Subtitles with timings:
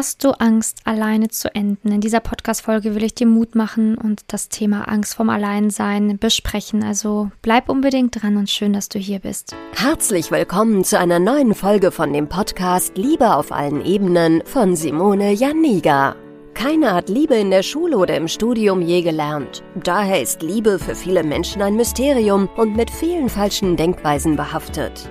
[0.00, 1.92] Hast du Angst, alleine zu enden?
[1.92, 6.82] In dieser Podcast-Folge will ich dir Mut machen und das Thema Angst vom Alleinsein besprechen.
[6.82, 9.54] Also bleib unbedingt dran und schön, dass du hier bist.
[9.74, 15.32] Herzlich willkommen zu einer neuen Folge von dem Podcast Liebe auf allen Ebenen von Simone
[15.32, 16.16] Janiga.
[16.54, 19.62] Keiner hat Liebe in der Schule oder im Studium je gelernt.
[19.84, 25.10] Daher ist Liebe für viele Menschen ein Mysterium und mit vielen falschen Denkweisen behaftet.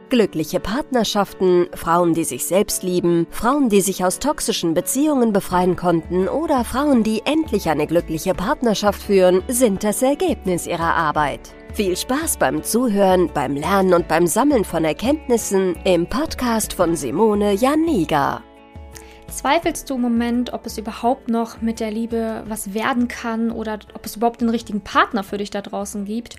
[0.11, 6.27] Glückliche Partnerschaften, Frauen, die sich selbst lieben, Frauen, die sich aus toxischen Beziehungen befreien konnten
[6.27, 11.53] oder Frauen, die endlich eine glückliche Partnerschaft führen, sind das Ergebnis ihrer Arbeit.
[11.73, 17.53] Viel Spaß beim Zuhören, beim Lernen und beim Sammeln von Erkenntnissen im Podcast von Simone
[17.53, 18.43] Janiga.
[19.31, 23.79] Zweifelst du im Moment, ob es überhaupt noch mit der Liebe was werden kann oder
[23.93, 26.35] ob es überhaupt einen richtigen Partner für dich da draußen gibt?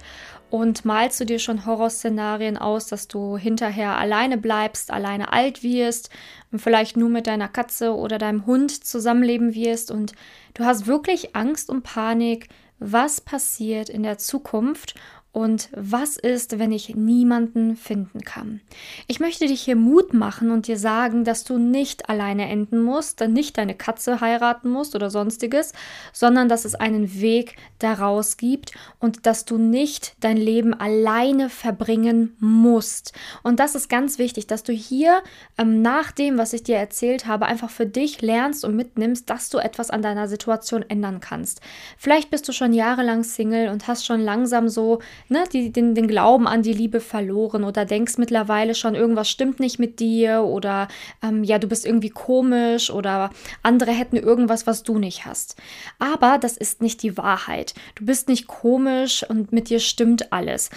[0.50, 6.10] Und malst du dir schon Horrorszenarien aus, dass du hinterher alleine bleibst, alleine alt wirst
[6.52, 9.90] und vielleicht nur mit deiner Katze oder deinem Hund zusammenleben wirst?
[9.90, 10.12] Und
[10.52, 12.48] du hast wirklich Angst und Panik,
[12.78, 14.94] was passiert in der Zukunft
[15.32, 18.60] und was ist, wenn ich niemanden finden kann?
[19.06, 23.20] Ich möchte dich hier Mut machen und dir sagen, dass du nicht alleine enden musst,
[23.20, 25.72] nicht deine Katze heiraten musst oder sonstiges,
[26.12, 32.36] sondern dass es einen Weg daraus gibt und dass du nicht dein Leben alleine verbringen
[32.38, 33.14] musst.
[33.42, 35.22] Und das ist ganz wichtig, dass du hier
[35.56, 39.48] ähm, nach dem, was ich dir erzählt habe, einfach für dich lernst und mitnimmst, dass
[39.48, 41.62] du etwas an deiner Situation ändern kannst.
[41.96, 46.08] Vielleicht bist du schon jahrelang Single und hast schon langsam so ne, die, den, den
[46.08, 50.88] Glauben an die Liebe verloren oder denkst mittlerweile schon, irgendwas stimmt nicht mit dir oder
[51.22, 53.30] ähm, ja, du bist irgendwie komisch oder
[53.62, 55.56] andere hätten irgendwas, was du nicht hast.
[55.98, 57.74] Aber das ist nicht die Wahrheit.
[57.94, 60.70] Du bist nicht komisch und mit dir stimmt alles.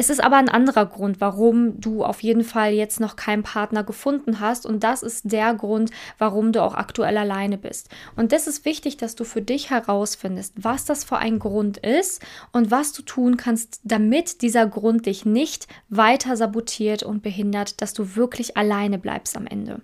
[0.00, 3.84] Es ist aber ein anderer Grund, warum du auf jeden Fall jetzt noch keinen Partner
[3.84, 4.64] gefunden hast.
[4.64, 7.90] Und das ist der Grund, warum du auch aktuell alleine bist.
[8.16, 12.22] Und das ist wichtig, dass du für dich herausfindest, was das für ein Grund ist
[12.50, 17.92] und was du tun kannst, damit dieser Grund dich nicht weiter sabotiert und behindert, dass
[17.92, 19.82] du wirklich alleine bleibst am Ende.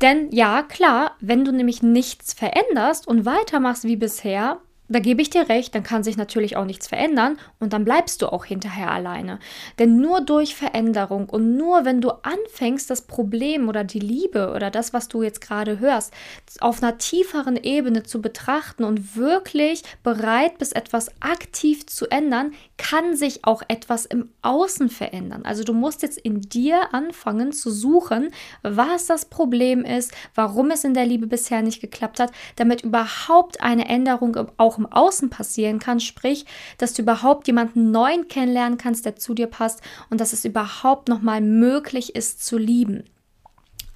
[0.00, 5.30] Denn ja, klar, wenn du nämlich nichts veränderst und weitermachst wie bisher, da gebe ich
[5.30, 8.90] dir recht, dann kann sich natürlich auch nichts verändern und dann bleibst du auch hinterher
[8.90, 9.38] alleine.
[9.78, 14.70] Denn nur durch Veränderung und nur wenn du anfängst, das Problem oder die Liebe oder
[14.70, 16.12] das, was du jetzt gerade hörst,
[16.60, 23.16] auf einer tieferen Ebene zu betrachten und wirklich bereit bist, etwas aktiv zu ändern, kann
[23.16, 25.42] sich auch etwas im Außen verändern.
[25.44, 28.30] Also du musst jetzt in dir anfangen zu suchen,
[28.62, 33.60] was das Problem ist, warum es in der Liebe bisher nicht geklappt hat, damit überhaupt
[33.60, 36.44] eine Änderung auch auch im Außen passieren kann, sprich,
[36.78, 41.08] dass du überhaupt jemanden neuen kennenlernen kannst, der zu dir passt und dass es überhaupt
[41.08, 43.04] nochmal möglich ist zu lieben.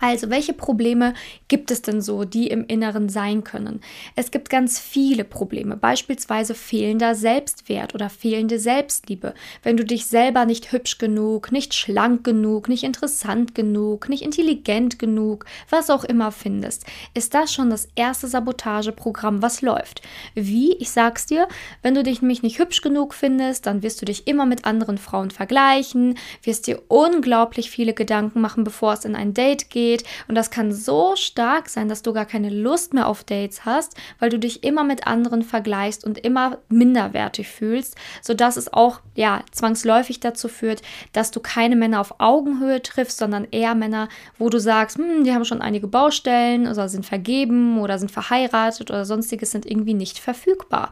[0.03, 1.13] Also, welche Probleme
[1.49, 3.81] gibt es denn so, die im Inneren sein können?
[4.17, 9.35] Es gibt ganz viele Probleme, beispielsweise fehlender Selbstwert oder fehlende Selbstliebe.
[9.63, 14.99] Wenn du dich selber nicht hübsch genug, nicht schlank genug, nicht interessant genug, nicht intelligent
[14.99, 20.01] genug, was auch immer findest, ist das schon das erste Sabotageprogramm, was läuft.
[20.35, 20.73] Wie?
[20.77, 21.47] Ich sag's dir,
[21.83, 24.97] wenn du dich nämlich nicht hübsch genug findest, dann wirst du dich immer mit anderen
[24.97, 30.05] Frauen vergleichen, wirst dir unglaublich viele Gedanken machen, bevor es in ein Date geht geht.
[30.29, 33.95] Und das kann so stark sein, dass du gar keine Lust mehr auf Dates hast,
[34.19, 39.43] weil du dich immer mit anderen vergleichst und immer minderwertig fühlst, sodass es auch ja
[39.51, 44.09] zwangsläufig dazu führt, dass du keine Männer auf Augenhöhe triffst, sondern eher Männer,
[44.39, 48.91] wo du sagst, hm, die haben schon einige Baustellen oder sind vergeben oder sind verheiratet
[48.91, 50.91] oder sonstiges sind irgendwie nicht verfügbar.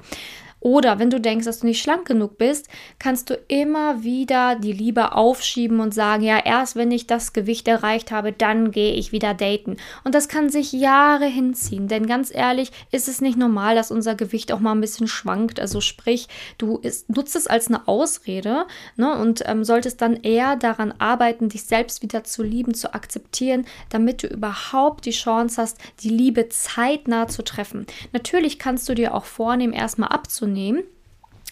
[0.61, 4.73] Oder wenn du denkst, dass du nicht schlank genug bist, kannst du immer wieder die
[4.73, 9.13] Liebe aufschieben und sagen, ja, erst wenn ich das Gewicht erreicht habe, dann gehe ich
[9.13, 9.77] wieder daten.
[10.03, 14.17] Und das kann sich Jahre hinziehen, denn ganz ehrlich, ist es nicht normal, dass unser
[14.17, 15.61] Gewicht auch mal ein bisschen schwankt.
[15.61, 16.27] Also sprich,
[16.59, 18.67] du ist, nutzt es als eine Ausrede
[18.97, 23.65] ne, und ähm, solltest dann eher daran arbeiten, dich selbst wieder zu lieben, zu akzeptieren,
[23.91, 27.87] damit du überhaupt die Chance hast, die Liebe zeitnah zu treffen.
[28.13, 30.83] Natürlich kannst du dir auch vornehmen, erstmal abzunehmen nehmen.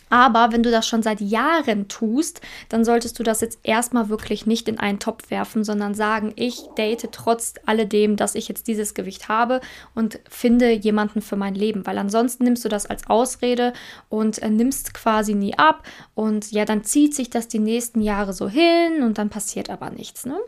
[0.09, 4.47] Aber wenn du das schon seit Jahren tust, dann solltest du das jetzt erstmal wirklich
[4.47, 8.95] nicht in einen Topf werfen, sondern sagen, ich date trotz alledem, dass ich jetzt dieses
[8.95, 9.61] Gewicht habe
[9.95, 13.73] und finde jemanden für mein Leben, weil ansonsten nimmst du das als Ausrede
[14.09, 15.83] und äh, nimmst quasi nie ab
[16.15, 19.91] und ja, dann zieht sich das die nächsten Jahre so hin und dann passiert aber
[19.91, 20.25] nichts.
[20.25, 20.39] Ne?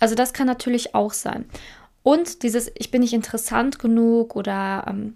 [0.00, 1.44] Also das kann natürlich auch sein.
[2.02, 5.14] Und dieses, ich bin nicht interessant genug oder ähm,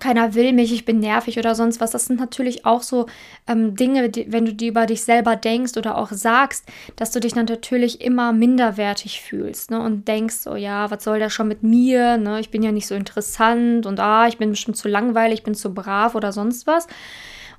[0.00, 1.90] keiner will mich, ich bin nervig oder sonst was.
[1.90, 3.06] Das sind natürlich auch so
[3.46, 6.64] ähm, Dinge, die, wenn du die über dich selber denkst oder auch sagst,
[6.96, 9.80] dass du dich dann natürlich immer minderwertig fühlst ne?
[9.80, 12.16] und denkst, so ja, was soll der schon mit mir?
[12.16, 12.40] Ne?
[12.40, 15.54] Ich bin ja nicht so interessant und ah, ich bin bestimmt zu langweilig, ich bin
[15.54, 16.86] zu brav oder sonst was.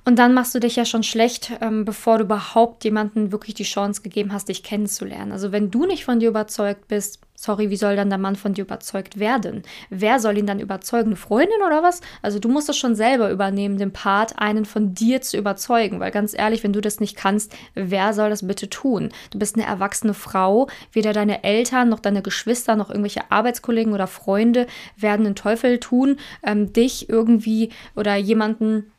[0.04, 3.64] Und dann machst du dich ja schon schlecht, ähm, bevor du überhaupt jemanden wirklich die
[3.64, 5.32] Chance gegeben hast, dich kennenzulernen.
[5.32, 8.52] Also wenn du nicht von dir überzeugt bist, sorry, wie soll dann der Mann von
[8.52, 9.62] dir überzeugt werden?
[9.88, 11.06] Wer soll ihn dann überzeugen?
[11.06, 12.02] Eine Freundin oder was?
[12.20, 16.00] Also du musst es schon selber übernehmen, den Part, einen von dir zu überzeugen.
[16.00, 19.08] Weil ganz ehrlich, wenn du das nicht kannst, wer soll das bitte tun?
[19.30, 24.06] Du bist eine erwachsene Frau, weder deine Eltern noch deine Geschwister noch irgendwelche Arbeitskollegen oder
[24.06, 24.66] Freunde
[24.98, 28.92] werden den Teufel tun, ähm, dich irgendwie oder jemanden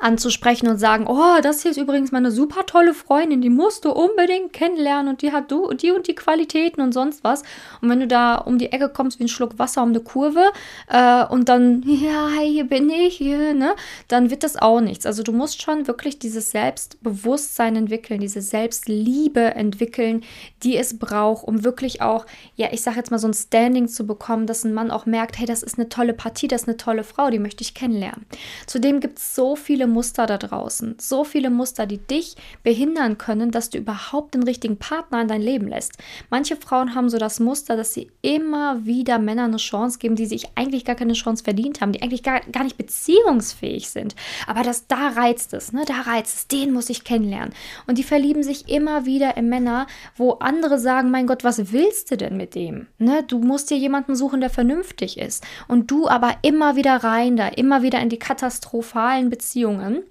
[0.00, 3.92] anzusprechen und sagen, oh, das hier ist übrigens meine super tolle Freundin, die musst du
[3.92, 7.42] unbedingt kennenlernen und die hat du die und die Qualitäten und sonst was.
[7.80, 10.50] Und wenn du da um die Ecke kommst wie ein Schluck Wasser um eine Kurve
[10.88, 13.74] äh, und dann, ja, hier bin ich, hier, ne,
[14.08, 15.06] dann wird das auch nichts.
[15.06, 20.24] Also du musst schon wirklich dieses Selbstbewusstsein entwickeln, diese Selbstliebe entwickeln,
[20.64, 22.26] die es braucht, um wirklich auch,
[22.56, 25.38] ja, ich sag jetzt mal so ein Standing zu bekommen, dass ein Mann auch merkt,
[25.38, 28.26] hey, das ist eine tolle Partie, das ist eine tolle Frau, die möchte ich kennenlernen.
[28.66, 33.18] Zudem gibt es so viele viele Muster da draußen, so viele Muster, die dich behindern
[33.18, 35.94] können, dass du überhaupt den richtigen Partner in dein Leben lässt.
[36.30, 40.26] Manche Frauen haben so das Muster, dass sie immer wieder Männern eine Chance geben, die
[40.26, 44.14] sich eigentlich gar keine Chance verdient haben, die eigentlich gar, gar nicht beziehungsfähig sind.
[44.46, 45.82] Aber das, da reizt es, ne?
[45.84, 47.52] da reizt es, den muss ich kennenlernen.
[47.88, 52.12] Und die verlieben sich immer wieder in Männer, wo andere sagen, mein Gott, was willst
[52.12, 52.86] du denn mit dem?
[52.98, 53.24] Ne?
[53.26, 55.44] Du musst dir jemanden suchen, der vernünftig ist.
[55.66, 60.04] Und du aber immer wieder rein da, immer wieder in die katastrophalen Beziehungen Beziehungen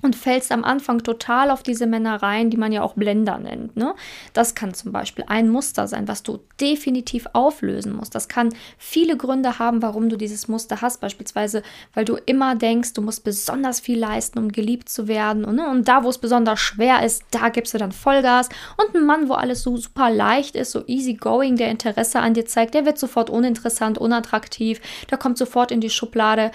[0.00, 3.76] und fällst am Anfang total auf diese Männer rein, die man ja auch Blender nennt.
[3.76, 3.96] Ne?
[4.32, 8.14] Das kann zum Beispiel ein Muster sein, was du definitiv auflösen musst.
[8.14, 11.00] Das kann viele Gründe haben, warum du dieses Muster hast.
[11.00, 11.64] Beispielsweise,
[11.94, 15.44] weil du immer denkst, du musst besonders viel leisten, um geliebt zu werden.
[15.44, 15.68] Und, ne?
[15.68, 18.50] und da, wo es besonders schwer ist, da gibst du dann Vollgas.
[18.76, 22.34] Und ein Mann, wo alles so super leicht ist, so easy going, der Interesse an
[22.34, 24.80] dir zeigt, der wird sofort uninteressant, unattraktiv,
[25.10, 26.52] der kommt sofort in die Schublade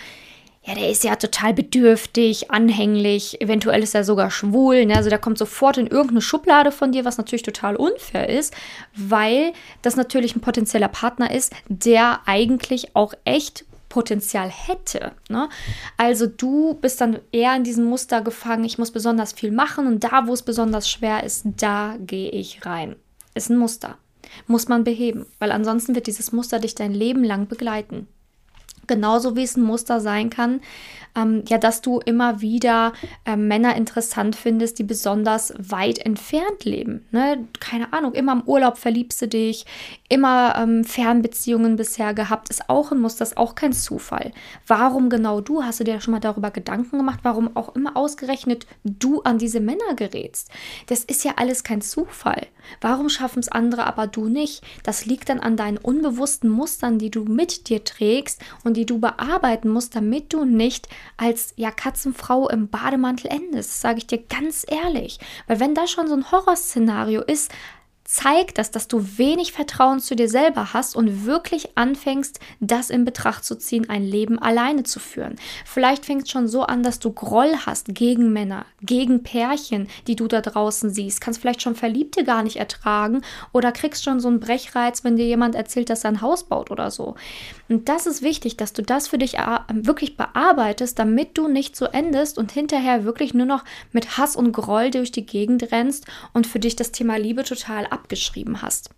[0.66, 4.86] ja, der ist ja total bedürftig, anhänglich, eventuell ist er sogar schwul.
[4.86, 4.96] Ne?
[4.96, 8.54] Also der kommt sofort in irgendeine Schublade von dir, was natürlich total unfair ist,
[8.96, 9.52] weil
[9.82, 15.12] das natürlich ein potenzieller Partner ist, der eigentlich auch echt Potenzial hätte.
[15.30, 15.50] Ne?
[15.98, 20.04] Also du bist dann eher in diesem Muster gefangen, ich muss besonders viel machen und
[20.06, 22.96] da, wo es besonders schwer ist, da gehe ich rein.
[23.36, 23.98] Ist ein Muster.
[24.48, 28.08] Muss man beheben, weil ansonsten wird dieses Muster dich dein Leben lang begleiten.
[28.88, 30.62] Genauso wie es ein Muster sein kann,
[31.16, 32.94] ähm, ja, dass du immer wieder
[33.26, 37.06] äh, Männer interessant findest, die besonders weit entfernt leben.
[37.12, 37.48] Ne?
[37.60, 39.66] Keine Ahnung, immer im Urlaub verliebst du dich,
[40.10, 44.32] immer ähm, Fernbeziehungen bisher gehabt, ist auch ein Muster, ist auch kein Zufall.
[44.68, 45.64] Warum genau du?
[45.64, 49.60] Hast du dir schon mal darüber Gedanken gemacht, warum auch immer ausgerechnet du an diese
[49.60, 50.50] Männer gerätst?
[50.88, 52.48] Das ist ja alles kein Zufall.
[52.82, 54.64] Warum schaffen es andere, aber du nicht?
[54.84, 58.42] Das liegt dann an deinen unbewussten Mustern, die du mit dir trägst
[58.74, 64.00] und die du bearbeiten musst, damit du nicht als ja Katzenfrau im Bademantel endest, sage
[64.00, 65.20] ich dir ganz ehrlich.
[65.46, 67.52] Weil wenn das schon so ein Horrorszenario ist,
[68.14, 73.06] zeigt das, dass du wenig Vertrauen zu dir selber hast und wirklich anfängst, das in
[73.06, 75.36] Betracht zu ziehen, ein Leben alleine zu führen.
[75.66, 80.16] Vielleicht fängt es schon so an, dass du Groll hast gegen Männer, gegen Pärchen, die
[80.16, 81.22] du da draußen siehst.
[81.22, 85.26] Kannst vielleicht schon Verliebte gar nicht ertragen oder kriegst schon so einen Brechreiz, wenn dir
[85.26, 87.16] jemand erzählt, dass er ein Haus baut oder so.
[87.68, 91.76] Und das ist wichtig, dass du das für dich äh, wirklich bearbeitest, damit du nicht
[91.76, 96.06] so endest und hinterher wirklich nur noch mit Hass und Groll durch die Gegend rennst
[96.32, 98.90] und für dich das Thema Liebe total abgeschrieben hast.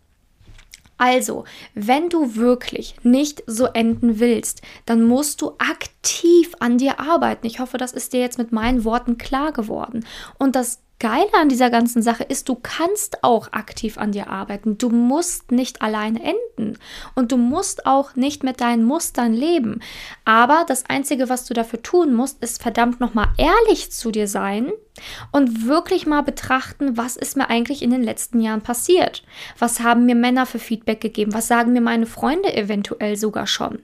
[0.97, 1.43] Also,
[1.73, 7.45] wenn du wirklich nicht so enden willst, dann musst du aktiv an dir arbeiten.
[7.45, 10.05] Ich hoffe, das ist dir jetzt mit meinen Worten klar geworden.
[10.39, 14.77] Und das Geile an dieser ganzen Sache ist, du kannst auch aktiv an dir arbeiten.
[14.77, 16.77] Du musst nicht alleine enden
[17.15, 19.81] und du musst auch nicht mit deinen Mustern leben.
[20.23, 24.71] Aber das Einzige, was du dafür tun musst, ist verdammt nochmal ehrlich zu dir sein
[25.33, 29.23] und wirklich mal betrachten, was ist mir eigentlich in den letzten Jahren passiert?
[29.59, 31.33] Was haben mir Männer für Feedback gegeben?
[31.33, 33.79] Was sagen mir meine Freunde eventuell sogar schon?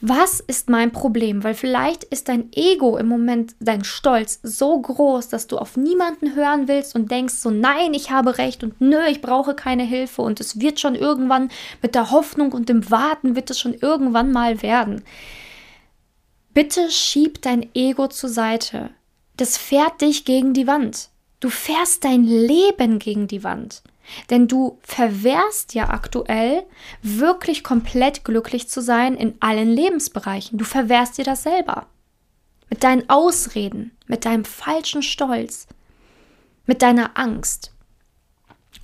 [0.00, 1.44] Was ist mein Problem?
[1.44, 6.34] Weil vielleicht ist dein Ego im Moment, dein Stolz so groß, dass du auf niemanden
[6.34, 10.22] hören willst und denkst so, nein, ich habe recht und nö, ich brauche keine Hilfe
[10.22, 11.50] und es wird schon irgendwann
[11.82, 15.02] mit der Hoffnung und dem Warten wird es schon irgendwann mal werden.
[16.54, 18.90] Bitte schieb dein Ego zur Seite.
[19.36, 21.10] Das fährt dich gegen die Wand.
[21.40, 23.82] Du fährst dein Leben gegen die Wand.
[24.30, 26.64] Denn du verwehrst ja aktuell,
[27.02, 30.58] wirklich komplett glücklich zu sein in allen Lebensbereichen.
[30.58, 31.86] Du verwehrst dir das selber.
[32.68, 35.66] Mit deinen Ausreden, mit deinem falschen Stolz,
[36.66, 37.72] mit deiner Angst.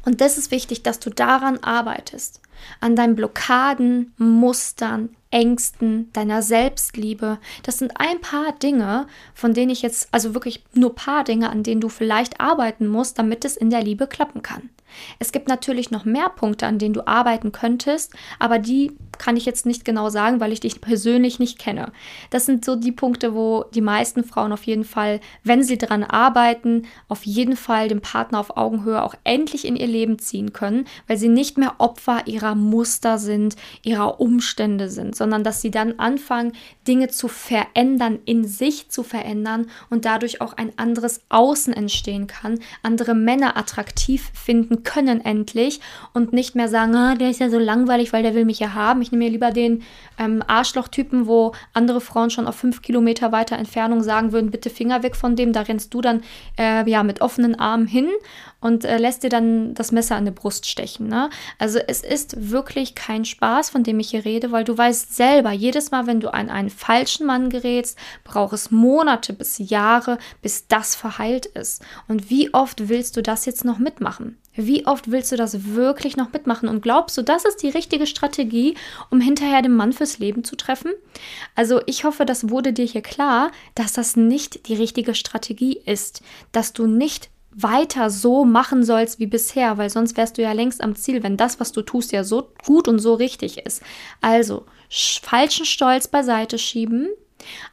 [0.04, 2.40] Und das ist wichtig, dass du daran arbeitest,
[2.80, 7.38] an deinen Blockaden, Mustern, Ängsten, deiner Selbstliebe.
[7.62, 11.62] Das sind ein paar Dinge, von denen ich jetzt, also wirklich nur paar Dinge, an
[11.62, 14.70] denen du vielleicht arbeiten musst, damit es in der Liebe klappen kann.
[15.18, 19.46] Es gibt natürlich noch mehr Punkte, an denen du arbeiten könntest, aber die kann ich
[19.46, 21.92] jetzt nicht genau sagen, weil ich dich persönlich nicht kenne.
[22.30, 26.04] Das sind so die Punkte, wo die meisten Frauen auf jeden Fall, wenn sie daran
[26.04, 30.86] arbeiten, auf jeden Fall den Partner auf Augenhöhe auch endlich in ihr Leben ziehen können,
[31.06, 35.98] weil sie nicht mehr Opfer ihrer Muster sind, ihrer Umstände sind, sondern dass sie dann
[35.98, 36.52] anfangen,
[36.86, 42.58] Dinge zu verändern, in sich zu verändern und dadurch auch ein anderes Außen entstehen kann,
[42.82, 45.80] andere Männer attraktiv finden können endlich
[46.12, 48.74] und nicht mehr sagen, ah, der ist ja so langweilig, weil der will mich ja
[48.74, 49.02] haben.
[49.02, 49.82] Ich nehme mir lieber den
[50.18, 55.02] ähm, Arschloch-Typen, wo andere Frauen schon auf fünf Kilometer weiter Entfernung sagen würden, bitte Finger
[55.02, 55.52] weg von dem.
[55.52, 56.22] Da rennst du dann
[56.58, 58.08] äh, ja mit offenen Armen hin
[58.60, 61.08] und äh, lässt dir dann das Messer an der Brust stechen.
[61.08, 61.30] Ne?
[61.58, 65.52] Also es ist wirklich kein Spaß, von dem ich hier rede, weil du weißt selber,
[65.52, 70.66] jedes Mal, wenn du an einen falschen Mann gerätst, braucht es Monate bis Jahre, bis
[70.66, 71.84] das verheilt ist.
[72.08, 74.38] Und wie oft willst du das jetzt noch mitmachen?
[74.56, 76.68] Wie oft willst du das wirklich noch mitmachen?
[76.68, 78.74] Und glaubst du, das ist die richtige Strategie,
[79.10, 80.92] um hinterher den Mann fürs Leben zu treffen?
[81.54, 86.22] Also ich hoffe, das wurde dir hier klar, dass das nicht die richtige Strategie ist,
[86.52, 90.82] dass du nicht weiter so machen sollst wie bisher, weil sonst wärst du ja längst
[90.82, 93.82] am Ziel, wenn das, was du tust, ja so gut und so richtig ist.
[94.20, 97.08] Also falschen Stolz beiseite schieben,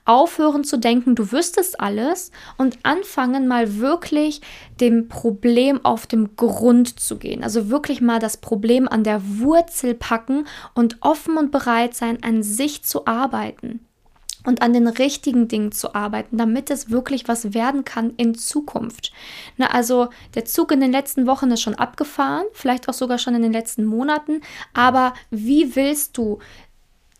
[0.05, 4.41] aufhören zu denken, du wüsstest alles und anfangen mal wirklich
[4.79, 7.43] dem Problem auf dem Grund zu gehen.
[7.43, 12.43] Also wirklich mal das Problem an der Wurzel packen und offen und bereit sein, an
[12.43, 13.79] sich zu arbeiten
[14.46, 19.13] und an den richtigen Dingen zu arbeiten, damit es wirklich was werden kann in Zukunft.
[19.58, 23.36] Na, also der Zug in den letzten Wochen ist schon abgefahren, vielleicht auch sogar schon
[23.36, 24.41] in den letzten Monaten,
[24.74, 26.39] aber wie willst du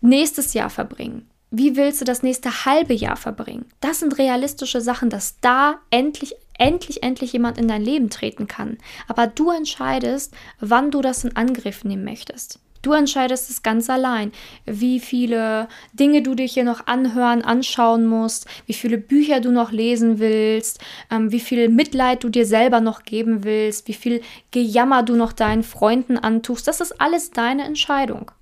[0.00, 1.28] nächstes Jahr verbringen?
[1.56, 3.66] Wie willst du das nächste halbe Jahr verbringen?
[3.78, 8.76] Das sind realistische Sachen, dass da endlich endlich, endlich jemand in dein Leben treten kann.
[9.06, 12.58] Aber du entscheidest, wann du das in Angriff nehmen möchtest.
[12.82, 14.32] Du entscheidest es ganz allein,
[14.66, 19.70] wie viele Dinge du dich hier noch anhören, anschauen musst, wie viele Bücher du noch
[19.70, 25.04] lesen willst, ähm, wie viel Mitleid du dir selber noch geben willst, wie viel Gejammer
[25.04, 26.66] du noch deinen Freunden antust.
[26.66, 28.32] Das ist alles deine Entscheidung.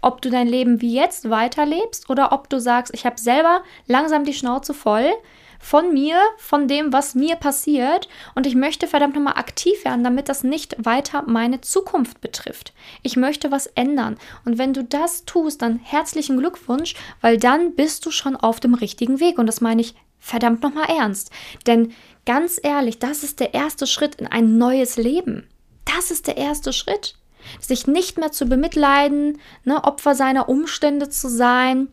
[0.00, 4.24] Ob du dein Leben wie jetzt weiterlebst oder ob du sagst, ich habe selber langsam
[4.24, 5.12] die Schnauze voll,
[5.58, 8.08] von mir, von dem, was mir passiert.
[8.34, 12.72] Und ich möchte verdammt nochmal aktiv werden, damit das nicht weiter meine Zukunft betrifft.
[13.02, 14.16] Ich möchte was ändern.
[14.44, 18.74] Und wenn du das tust, dann herzlichen Glückwunsch, weil dann bist du schon auf dem
[18.74, 19.38] richtigen Weg.
[19.38, 21.30] Und das meine ich verdammt nochmal ernst.
[21.66, 21.92] Denn
[22.24, 25.48] ganz ehrlich, das ist der erste Schritt in ein neues Leben.
[25.84, 27.16] Das ist der erste Schritt.
[27.60, 31.88] Sich nicht mehr zu bemitleiden, ne, Opfer seiner Umstände zu sein,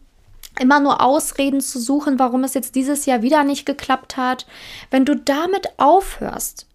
[0.59, 4.45] immer nur Ausreden zu suchen, warum es jetzt dieses Jahr wieder nicht geklappt hat.
[4.89, 6.67] Wenn du damit aufhörst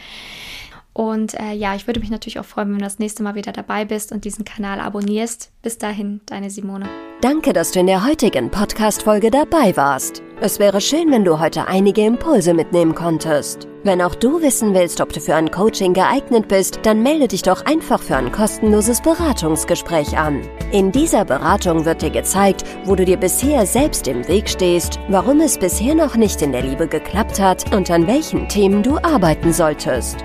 [0.92, 3.52] Und äh, ja, ich würde mich natürlich auch freuen, wenn du das nächste Mal wieder
[3.52, 5.50] dabei bist und diesen Kanal abonnierst.
[5.62, 6.88] Bis dahin, deine Simone.
[7.20, 10.22] Danke, dass du in der heutigen Podcast-Folge dabei warst.
[10.40, 13.68] Es wäre schön, wenn du heute einige Impulse mitnehmen konntest.
[13.84, 17.42] Wenn auch du wissen willst, ob du für ein Coaching geeignet bist, dann melde dich
[17.42, 20.42] doch einfach für ein kostenloses Beratungsgespräch an.
[20.72, 25.40] In dieser Beratung wird dir gezeigt, wo du dir bisher selbst im Weg stehst, warum
[25.40, 29.52] es bisher noch nicht in der Liebe geklappt hat und an welchen Themen du arbeiten
[29.52, 30.24] solltest.